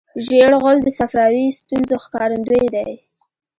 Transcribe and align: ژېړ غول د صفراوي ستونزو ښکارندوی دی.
ژېړ 0.25 0.51
غول 0.61 0.77
د 0.83 0.87
صفراوي 0.97 1.45
ستونزو 1.59 1.95
ښکارندوی 2.03 2.65
دی. 2.75 2.91